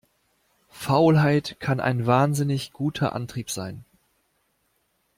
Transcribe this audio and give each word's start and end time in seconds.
Faulheit 0.71 1.57
kann 1.59 1.79
ein 1.79 2.07
wahnsinnig 2.07 2.73
guter 2.73 3.13
Antrieb 3.13 3.51
sein. 3.51 3.85